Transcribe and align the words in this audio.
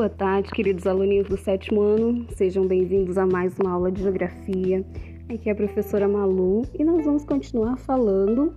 Boa 0.00 0.08
tarde, 0.08 0.50
queridos 0.50 0.86
aluninhos 0.86 1.28
do 1.28 1.36
sétimo 1.36 1.82
ano. 1.82 2.26
Sejam 2.34 2.66
bem-vindos 2.66 3.18
a 3.18 3.26
mais 3.26 3.58
uma 3.58 3.72
aula 3.72 3.92
de 3.92 4.00
Geografia. 4.00 4.82
Aqui 5.28 5.50
é 5.50 5.52
a 5.52 5.54
professora 5.54 6.08
Malu 6.08 6.62
e 6.72 6.82
nós 6.82 7.04
vamos 7.04 7.22
continuar 7.22 7.76
falando 7.76 8.56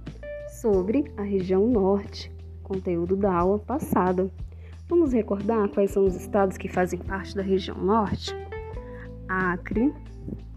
sobre 0.61 1.03
a 1.17 1.21
região 1.21 1.67
norte, 1.67 2.31
conteúdo 2.63 3.17
da 3.17 3.35
aula 3.35 3.59
passada. 3.59 4.31
Vamos 4.87 5.11
recordar 5.11 5.67
quais 5.67 5.91
são 5.91 6.05
os 6.05 6.15
estados 6.15 6.55
que 6.55 6.69
fazem 6.69 6.97
parte 6.97 7.35
da 7.35 7.41
região 7.41 7.77
norte? 7.77 8.33
Acre, 9.27 9.93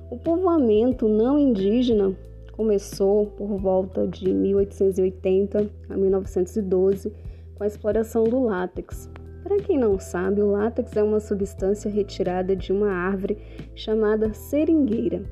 O 0.09 0.17
povoamento 0.17 1.07
não 1.07 1.37
indígena 1.37 2.15
começou 2.51 3.27
por 3.27 3.57
volta 3.57 4.07
de 4.07 4.33
1880 4.33 5.69
a 5.89 5.97
1912 5.97 7.13
com 7.55 7.63
a 7.63 7.67
exploração 7.67 8.23
do 8.23 8.43
látex. 8.43 9.09
Para 9.43 9.57
quem 9.57 9.77
não 9.77 9.99
sabe, 9.99 10.41
o 10.41 10.51
látex 10.51 10.95
é 10.95 11.03
uma 11.03 11.19
substância 11.19 11.89
retirada 11.91 12.55
de 12.55 12.71
uma 12.71 12.89
árvore 12.89 13.37
chamada 13.75 14.33
seringueira. 14.33 15.23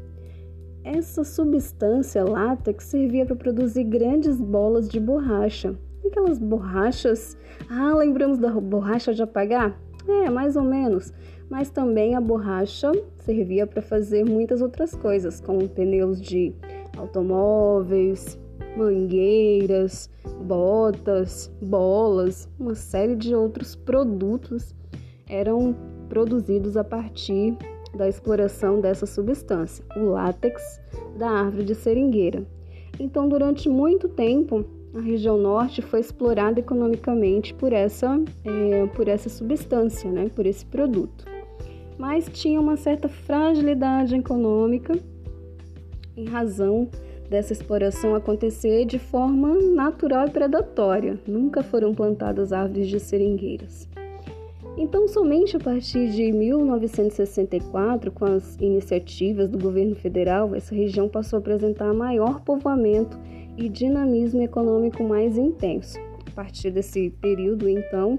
Essa 0.84 1.24
substância 1.24 2.24
látex 2.24 2.84
servia 2.84 3.26
para 3.26 3.36
produzir 3.36 3.86
grandes 3.86 4.40
bolas 4.40 4.88
de 4.88 5.00
borracha. 5.00 5.76
Aquelas 6.06 6.38
borrachas. 6.38 7.38
Ah, 7.70 7.96
lembramos 7.96 8.38
da 8.38 8.52
borracha 8.52 9.14
de 9.14 9.24
apagar? 9.24 9.80
É, 10.08 10.30
mais 10.30 10.56
ou 10.56 10.64
menos 10.64 11.14
mas 11.50 11.70
também 11.70 12.16
a 12.16 12.22
borracha 12.22 12.92
servia 13.20 13.66
para 13.68 13.82
fazer 13.82 14.26
muitas 14.26 14.62
outras 14.62 14.96
coisas, 14.96 15.40
como 15.40 15.68
pneus 15.68 16.22
de 16.22 16.54
automóveis, 16.98 18.38
mangueiras, 18.76 20.10
botas, 20.46 21.52
bolas, 21.62 22.50
uma 22.60 22.76
série 22.76 23.16
de 23.16 23.36
outros 23.36 23.76
produtos 23.76 24.74
eram 25.28 25.76
produzidos 26.10 26.78
a 26.78 26.84
partir 26.84 27.56
da 27.96 28.08
exploração 28.08 28.82
dessa 28.82 29.06
substância, 29.06 29.86
o 29.96 30.06
látex 30.06 30.82
da 31.18 31.30
árvore 31.30 31.66
de 31.66 31.76
seringueira. 31.76 32.46
Então, 33.00 33.28
durante 33.28 33.70
muito 33.70 34.08
tempo, 34.08 34.66
a 34.96 35.00
região 35.00 35.38
norte 35.38 35.82
foi 35.82 36.00
explorada 36.00 36.60
economicamente 36.60 37.54
por 37.54 37.74
essa, 37.74 38.20
é, 38.44 38.86
por 38.88 39.08
essa 39.08 39.30
substância, 39.30 40.12
né, 40.12 40.30
por 40.36 40.46
esse 40.46 40.66
produto 40.66 41.33
mas 41.98 42.30
tinha 42.32 42.60
uma 42.60 42.78
certa 42.78 43.08
fragilidade 43.08 44.16
econômica 44.16 44.94
em 46.16 46.26
razão 46.26 46.90
dessa 47.30 47.54
exploração 47.54 48.16
acontecer 48.16 48.86
de 48.86 49.00
forma 49.00 49.56
natural 49.56 50.28
e 50.28 50.32
predatória. 50.32 51.20
Nunca 51.28 51.64
foram 51.64 51.94
plantadas 51.94 52.54
árvores 52.54 52.88
de 52.88 53.00
seringueiras. 53.00 53.90
Então, 54.76 55.08
somente 55.08 55.56
a 55.56 55.60
partir 55.60 56.10
de 56.10 56.32
1964, 56.32 58.12
com 58.12 58.26
as 58.26 58.56
iniciativas 58.60 59.48
do 59.48 59.60
governo 59.60 59.96
federal, 59.96 60.56
essa 60.56 60.74
região 60.74 61.08
passou 61.08 61.38
a 61.38 61.40
apresentar 61.40 61.94
maior 61.94 62.42
povoamento 62.42 63.18
e 63.56 63.70
dinamismo 63.70 64.42
econômico 64.42 65.04
mais 65.04 65.38
intenso. 65.38 66.00
A 66.28 66.32
partir 66.32 66.72
desse 66.72 67.12
período, 67.22 67.70
então, 67.70 68.18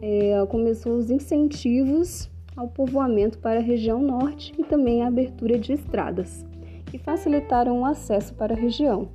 é, 0.00 0.42
começou 0.48 0.96
os 0.96 1.10
incentivos 1.10 2.30
ao 2.60 2.68
povoamento 2.68 3.38
para 3.38 3.58
a 3.58 3.62
região 3.62 4.02
norte 4.02 4.52
e 4.58 4.62
também 4.62 5.02
a 5.02 5.08
abertura 5.08 5.58
de 5.58 5.72
estradas, 5.72 6.44
que 6.84 6.98
facilitaram 6.98 7.80
o 7.80 7.84
acesso 7.86 8.34
para 8.34 8.54
a 8.54 8.56
região. 8.56 9.08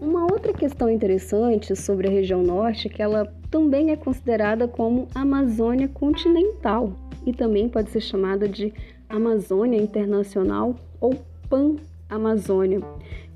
Uma 0.00 0.22
outra 0.22 0.52
questão 0.52 0.90
interessante 0.90 1.76
sobre 1.76 2.08
a 2.08 2.10
região 2.10 2.42
norte 2.42 2.88
é 2.88 2.90
que 2.90 3.00
ela 3.00 3.32
também 3.50 3.90
é 3.92 3.96
considerada 3.96 4.66
como 4.66 5.06
Amazônia 5.14 5.86
continental 5.86 6.92
e 7.24 7.32
também 7.32 7.68
pode 7.68 7.90
ser 7.90 8.00
chamada 8.00 8.48
de 8.48 8.72
Amazônia 9.08 9.80
Internacional 9.80 10.74
ou 11.00 11.14
Pan-Amazônia, 11.48 12.80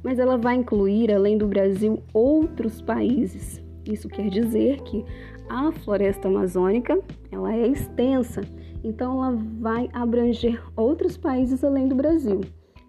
mas 0.03 0.19
ela 0.19 0.37
vai 0.37 0.57
incluir, 0.57 1.13
além 1.13 1.39
do 1.39 1.47
Brasil, 1.47 2.03
outros 2.13 2.83
países. 2.83 3.63
Isso 3.85 4.09
quer 4.09 4.29
dizer 4.29 4.81
que 4.83 5.05
a 5.49 5.71
floresta 5.71 6.29
amazônica 6.29 6.99
ela 7.31 7.55
é 7.55 7.67
extensa 7.67 8.43
então 8.85 9.25
ela 9.25 9.39
vai 9.61 9.89
abranger 9.93 10.63
outros 10.77 11.17
países 11.17 11.63
além 11.63 11.89
do 11.89 11.95
Brasil. 11.95 12.41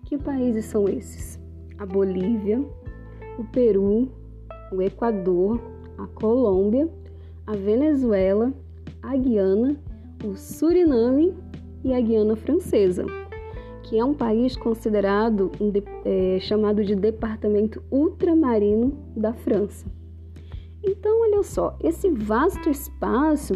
Que 0.06 0.18
países 0.18 0.66
são 0.66 0.88
esses? 0.88 1.40
A 1.78 1.86
Bolívia, 1.86 2.64
o 3.38 3.44
Peru, 3.46 4.12
o 4.72 4.82
Equador, 4.82 5.60
a 5.98 6.08
Colômbia, 6.08 6.90
a 7.46 7.56
Venezuela, 7.56 8.52
a 9.02 9.16
Guiana, 9.16 9.78
o 10.24 10.36
Suriname 10.36 11.34
e 11.84 11.94
a 11.94 12.00
Guiana 12.00 12.36
Francesa, 12.36 13.06
que 13.84 13.98
é 13.98 14.04
um 14.04 14.14
país 14.14 14.56
considerado 14.56 15.52
é, 16.06 16.40
chamado 16.40 16.84
de 16.84 16.96
departamento 16.96 17.84
ultramarino 17.92 18.98
da 19.16 19.34
França. 19.34 19.86
Então, 20.84 21.22
olha 21.22 21.44
só, 21.44 21.78
esse 21.82 22.10
vasto 22.10 22.70
espaço 22.70 23.54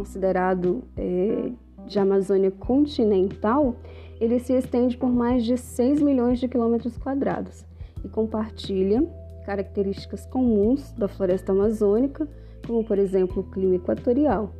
considerado 0.00 0.82
é, 0.96 1.50
de 1.86 1.98
Amazônia 1.98 2.50
continental, 2.50 3.76
ele 4.18 4.38
se 4.38 4.54
estende 4.54 4.96
por 4.96 5.10
mais 5.10 5.44
de 5.44 5.58
6 5.58 6.00
milhões 6.00 6.40
de 6.40 6.48
quilômetros 6.48 6.96
quadrados 6.96 7.66
e 8.02 8.08
compartilha 8.08 9.06
características 9.44 10.24
comuns 10.24 10.90
da 10.92 11.06
floresta 11.06 11.52
amazônica, 11.52 12.26
como 12.66 12.82
por 12.82 12.98
exemplo 12.98 13.42
o 13.42 13.50
clima 13.50 13.76
equatorial. 13.76 14.54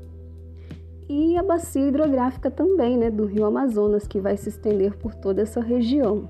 E 1.09 1.39
a 1.39 1.43
bacia 1.43 1.89
hidrográfica 1.89 2.51
também, 2.51 2.99
né, 2.99 3.11
do 3.11 3.25
rio 3.25 3.47
Amazonas, 3.47 4.07
que 4.07 4.21
vai 4.21 4.37
se 4.37 4.51
estender 4.51 4.95
por 4.99 5.15
toda 5.15 5.41
essa 5.41 5.61
região. 5.61 6.29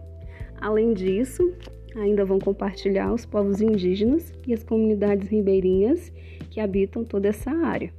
Além 0.60 0.94
disso, 0.94 1.52
ainda 1.96 2.24
vão 2.24 2.38
compartilhar 2.38 3.12
os 3.12 3.26
povos 3.26 3.60
indígenas 3.60 4.32
e 4.46 4.54
as 4.54 4.62
comunidades 4.62 5.28
ribeirinhas 5.28 6.12
que 6.48 6.60
habitam 6.60 7.04
toda 7.04 7.28
essa 7.28 7.50
área. 7.50 7.92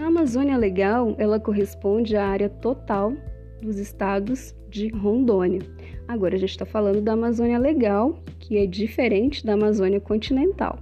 A 0.00 0.06
Amazônia 0.06 0.56
Legal, 0.56 1.14
ela 1.18 1.38
corresponde 1.38 2.16
à 2.16 2.26
área 2.26 2.48
total 2.48 3.12
dos 3.60 3.78
estados 3.78 4.56
de 4.70 4.88
Rondônia. 4.88 5.60
Agora 6.08 6.36
a 6.36 6.38
gente 6.38 6.52
está 6.52 6.64
falando 6.64 7.02
da 7.02 7.12
Amazônia 7.12 7.58
Legal, 7.58 8.18
que 8.38 8.56
é 8.56 8.64
diferente 8.64 9.44
da 9.44 9.52
Amazônia 9.52 10.00
Continental. 10.00 10.78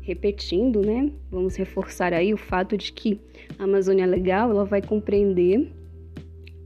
Repetindo, 0.00 0.80
né? 0.80 1.12
Vamos 1.30 1.54
reforçar 1.54 2.14
aí 2.14 2.32
o 2.32 2.38
fato 2.38 2.78
de 2.78 2.94
que 2.94 3.20
a 3.58 3.64
Amazônia 3.64 4.06
Legal 4.06 4.50
ela 4.50 4.64
vai 4.64 4.80
compreender 4.80 5.70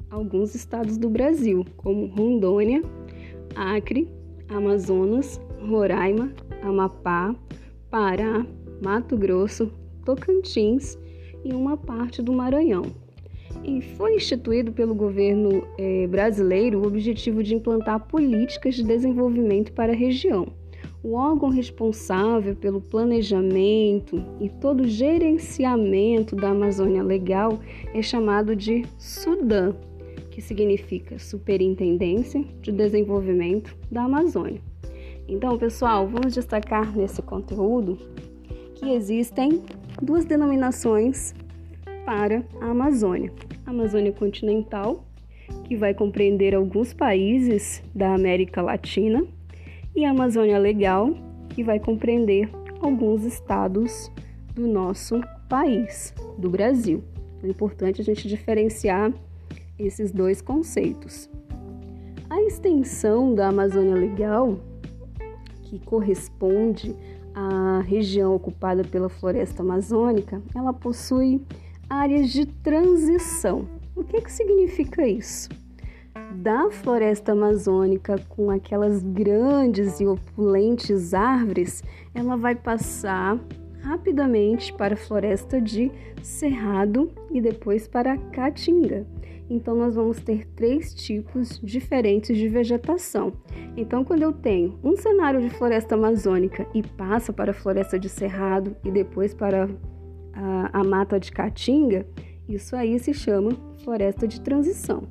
alguns 0.08 0.54
estados 0.54 0.96
do 0.96 1.10
Brasil, 1.10 1.66
como 1.76 2.06
Rondônia, 2.06 2.82
Acre, 3.56 4.08
Amazonas, 4.48 5.40
Roraima, 5.68 6.32
Amapá, 6.62 7.34
Pará, 7.90 8.46
Mato 8.80 9.16
Grosso, 9.16 9.72
Tocantins 10.04 10.96
e 11.44 11.52
uma 11.52 11.76
parte 11.76 12.22
do 12.22 12.32
Maranhão. 12.32 12.82
E 13.64 13.80
foi 13.80 14.14
instituído 14.14 14.72
pelo 14.72 14.94
governo 14.94 15.66
eh, 15.76 16.06
brasileiro 16.06 16.80
o 16.80 16.86
objetivo 16.86 17.42
de 17.42 17.54
implantar 17.54 18.06
políticas 18.06 18.74
de 18.74 18.84
desenvolvimento 18.84 19.72
para 19.72 19.92
a 19.92 19.96
região. 19.96 20.46
O 21.02 21.14
órgão 21.14 21.48
responsável 21.48 22.54
pelo 22.54 22.80
planejamento 22.80 24.22
e 24.38 24.48
todo 24.48 24.82
o 24.82 24.88
gerenciamento 24.88 26.36
da 26.36 26.50
Amazônia 26.50 27.02
Legal 27.02 27.58
é 27.94 28.02
chamado 28.02 28.54
de 28.54 28.84
SUDAM, 28.98 29.74
que 30.30 30.42
significa 30.42 31.18
Superintendência 31.18 32.44
de 32.60 32.70
Desenvolvimento 32.70 33.74
da 33.90 34.02
Amazônia. 34.02 34.60
Então, 35.26 35.56
pessoal, 35.56 36.06
vamos 36.06 36.34
destacar 36.34 36.94
nesse 36.94 37.22
conteúdo 37.22 37.96
que 38.74 38.90
existem 38.90 39.62
duas 40.00 40.24
denominações 40.24 41.34
para 42.04 42.42
a 42.60 42.70
Amazônia: 42.70 43.32
a 43.66 43.70
Amazônia 43.70 44.12
continental, 44.12 45.04
que 45.64 45.76
vai 45.76 45.94
compreender 45.94 46.54
alguns 46.54 46.92
países 46.92 47.82
da 47.94 48.14
América 48.14 48.62
Latina, 48.62 49.24
e 49.94 50.04
a 50.04 50.10
Amazônia 50.10 50.58
legal, 50.58 51.12
que 51.50 51.62
vai 51.62 51.78
compreender 51.78 52.48
alguns 52.80 53.24
estados 53.24 54.10
do 54.54 54.66
nosso 54.66 55.20
país, 55.48 56.14
do 56.38 56.48
Brasil. 56.48 57.02
É 57.42 57.48
importante 57.48 58.00
a 58.00 58.04
gente 58.04 58.28
diferenciar 58.28 59.12
esses 59.78 60.12
dois 60.12 60.40
conceitos. 60.40 61.28
A 62.28 62.40
extensão 62.42 63.34
da 63.34 63.48
Amazônia 63.48 63.94
Legal, 63.94 64.60
que 65.62 65.78
corresponde 65.80 66.94
à 67.34 67.80
região 67.80 68.34
ocupada 68.34 68.84
pela 68.84 69.08
floresta 69.08 69.62
amazônica, 69.62 70.42
ela 70.54 70.72
possui 70.72 71.40
áreas 71.88 72.30
de 72.30 72.46
transição. 72.46 73.68
O 73.96 74.04
que, 74.04 74.20
que 74.20 74.32
significa 74.32 75.06
isso? 75.06 75.48
Da 76.36 76.70
floresta 76.70 77.32
amazônica, 77.32 78.16
com 78.28 78.50
aquelas 78.50 79.02
grandes 79.02 80.00
e 80.00 80.06
opulentes 80.06 81.12
árvores, 81.12 81.82
ela 82.14 82.36
vai 82.36 82.54
passar 82.54 83.38
rapidamente 83.82 84.72
para 84.72 84.94
a 84.94 84.96
floresta 84.96 85.60
de 85.60 85.90
cerrado 86.22 87.10
e 87.30 87.40
depois 87.40 87.88
para 87.88 88.12
a 88.12 88.18
caatinga. 88.18 89.06
Então, 89.50 89.74
nós 89.74 89.96
vamos 89.96 90.20
ter 90.20 90.46
três 90.54 90.94
tipos 90.94 91.60
diferentes 91.60 92.36
de 92.38 92.48
vegetação. 92.48 93.32
Então, 93.76 94.04
quando 94.04 94.22
eu 94.22 94.32
tenho 94.32 94.78
um 94.84 94.96
cenário 94.96 95.40
de 95.40 95.50
floresta 95.50 95.96
amazônica 95.96 96.64
e 96.72 96.84
passa 96.84 97.32
para 97.32 97.50
a 97.50 97.54
floresta 97.54 97.98
de 97.98 98.08
cerrado 98.08 98.76
e 98.84 98.92
depois 98.92 99.34
para 99.34 99.68
a, 100.32 100.80
a 100.80 100.84
mata 100.84 101.18
de 101.18 101.32
caatinga, 101.32 102.06
isso 102.48 102.76
aí 102.76 102.96
se 103.00 103.12
chama 103.12 103.50
floresta 103.82 104.28
de 104.28 104.40
transição. 104.40 105.02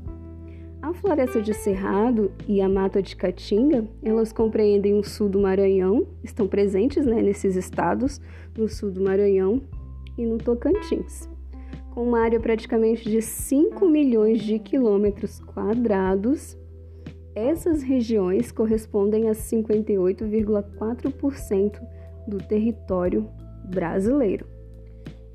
A 0.82 0.94
floresta 0.94 1.42
de 1.42 1.54
cerrado 1.54 2.32
e 2.48 2.62
a 2.62 2.70
mata 2.70 3.02
de 3.02 3.18
caatinga, 3.18 3.86
elas 4.02 4.32
compreendem 4.32 4.98
o 4.98 5.04
sul 5.04 5.28
do 5.28 5.42
Maranhão, 5.42 6.08
estão 6.24 6.48
presentes 6.48 7.06
né, 7.06 7.22
nesses 7.22 7.58
estados, 7.58 8.22
no 8.58 8.70
sul 8.70 8.90
do 8.90 9.02
Maranhão 9.02 9.62
e 10.18 10.26
no 10.26 10.38
Tocantins 10.38 11.30
com 12.00 12.08
uma 12.08 12.22
área 12.22 12.40
praticamente 12.40 13.10
de 13.10 13.22
5 13.22 13.86
milhões 13.86 14.42
de 14.42 14.58
quilômetros 14.58 15.42
quadrados. 15.42 16.58
Essas 17.36 17.84
regiões 17.84 18.54
correspondem 18.54 19.28
a 19.28 19.34
58,4% 19.34 21.82
do 22.26 22.38
território 22.38 23.30
brasileiro. 23.66 24.48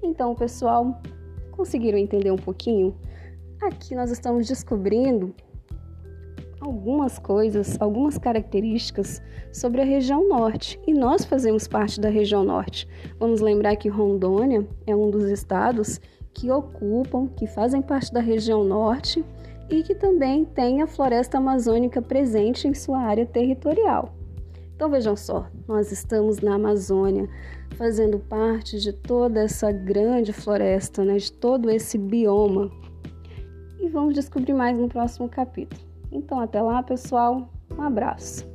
Então, 0.03 0.35
pessoal, 0.35 1.03
conseguiram 1.51 1.99
entender 1.99 2.31
um 2.31 2.37
pouquinho? 2.37 2.97
Aqui 3.61 3.95
nós 3.95 4.11
estamos 4.11 4.49
descobrindo 4.49 5.35
algumas 6.65 7.19
coisas, 7.19 7.77
algumas 7.81 8.17
características 8.17 9.23
sobre 9.53 9.83
a 9.83 9.85
região 9.85 10.27
norte 10.29 10.81
e 10.87 10.95
nós 10.95 11.25
fazemos 11.25 11.69
parte 11.69 12.01
da 12.01 12.09
região 12.09 12.43
norte. 12.43 12.89
Vamos 13.19 13.41
lembrar 13.41 13.77
que 13.77 13.89
Rondônia 13.89 14.67
é 14.87 14.97
um 14.97 15.11
dos 15.11 15.25
estados 15.25 16.01
que 16.33 16.51
ocupam, 16.51 17.29
que 17.29 17.47
fazem 17.47 17.83
parte 17.83 18.13
da 18.13 18.21
região 18.21 18.65
norte 18.65 19.25
e 19.69 19.83
que 19.83 19.95
também 19.95 20.45
tem 20.45 20.83
a 20.83 20.87
floresta 20.87 21.39
amazônica 21.39 22.01
presente 22.01 22.67
em 22.67 22.75
sua 22.75 22.99
área 22.99 23.27
territorial. 23.27 24.15
Então 24.75 24.91
vejam 24.91 25.17
só, 25.17 25.47
nós 25.69 25.93
estamos 25.93 26.41
na 26.41 26.55
Amazônia, 26.55 27.29
fazendo 27.77 28.19
parte 28.19 28.81
de 28.81 28.93
toda 28.93 29.41
essa 29.41 29.71
grande 29.71 30.33
floresta, 30.33 31.05
né, 31.05 31.17
de 31.17 31.31
todo 31.31 31.71
esse 31.71 31.97
bioma. 31.97 32.71
E 33.79 33.89
vamos 33.89 34.15
descobrir 34.15 34.55
mais 34.55 34.77
no 34.77 34.89
próximo 34.89 35.29
capítulo. 35.29 35.94
Então 36.15 36.39
até 36.39 36.63
lá, 36.63 36.83
pessoal, 36.83 37.49
um 37.77 37.83
abraço. 37.83 38.54